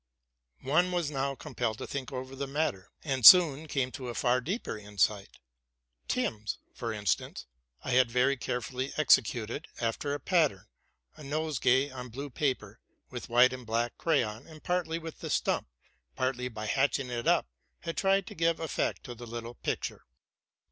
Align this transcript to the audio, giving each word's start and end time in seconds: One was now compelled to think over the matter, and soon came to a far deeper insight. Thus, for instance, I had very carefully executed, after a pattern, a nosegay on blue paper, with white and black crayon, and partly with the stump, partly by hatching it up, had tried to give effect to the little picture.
One 0.61 0.91
was 0.91 1.11
now 1.11 1.35
compelled 1.35 1.77
to 1.77 1.85
think 1.85 2.11
over 2.11 2.35
the 2.35 2.47
matter, 2.47 2.89
and 3.03 3.23
soon 3.23 3.67
came 3.67 3.91
to 3.91 4.07
a 4.09 4.15
far 4.15 4.41
deeper 4.41 4.75
insight. 4.75 5.37
Thus, 6.09 6.57
for 6.73 6.91
instance, 6.91 7.45
I 7.83 7.91
had 7.91 8.09
very 8.09 8.35
carefully 8.35 8.93
executed, 8.97 9.67
after 9.79 10.15
a 10.15 10.19
pattern, 10.19 10.65
a 11.17 11.23
nosegay 11.23 11.91
on 11.91 12.09
blue 12.09 12.31
paper, 12.31 12.79
with 13.11 13.29
white 13.29 13.53
and 13.53 13.63
black 13.63 13.95
crayon, 13.99 14.47
and 14.47 14.63
partly 14.63 14.97
with 14.97 15.19
the 15.19 15.29
stump, 15.29 15.67
partly 16.15 16.47
by 16.47 16.65
hatching 16.65 17.11
it 17.11 17.27
up, 17.27 17.45
had 17.81 17.95
tried 17.95 18.25
to 18.25 18.33
give 18.33 18.59
effect 18.59 19.03
to 19.03 19.13
the 19.13 19.27
little 19.27 19.53
picture. 19.53 20.05